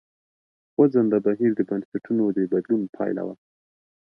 [0.73, 3.35] خوځنده بهیر د بنسټونو د بدلون پایله وه.